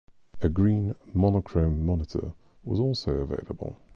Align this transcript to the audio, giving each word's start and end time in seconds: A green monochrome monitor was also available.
A 0.41 0.49
green 0.49 0.95
monochrome 1.13 1.85
monitor 1.85 2.33
was 2.63 2.79
also 2.79 3.17
available. 3.17 3.77